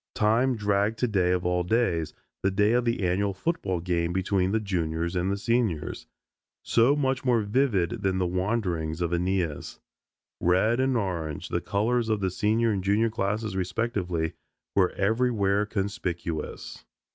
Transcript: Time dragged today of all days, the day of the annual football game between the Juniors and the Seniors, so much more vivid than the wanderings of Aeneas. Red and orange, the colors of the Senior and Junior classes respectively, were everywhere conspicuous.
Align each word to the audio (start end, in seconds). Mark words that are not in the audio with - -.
Time 0.15 0.55
dragged 0.55 0.97
today 0.97 1.29
of 1.31 1.45
all 1.45 1.61
days, 1.61 2.11
the 2.41 2.49
day 2.49 2.71
of 2.71 2.85
the 2.85 3.03
annual 3.05 3.35
football 3.35 3.79
game 3.79 4.11
between 4.11 4.51
the 4.51 4.59
Juniors 4.59 5.15
and 5.15 5.29
the 5.29 5.37
Seniors, 5.37 6.07
so 6.63 6.95
much 6.95 7.23
more 7.23 7.43
vivid 7.43 8.01
than 8.01 8.17
the 8.17 8.25
wanderings 8.25 8.99
of 9.01 9.13
Aeneas. 9.13 9.79
Red 10.39 10.79
and 10.79 10.97
orange, 10.97 11.49
the 11.49 11.61
colors 11.61 12.09
of 12.09 12.19
the 12.19 12.31
Senior 12.31 12.71
and 12.71 12.83
Junior 12.83 13.11
classes 13.11 13.55
respectively, 13.55 14.33
were 14.75 14.89
everywhere 14.93 15.67
conspicuous. 15.67 16.83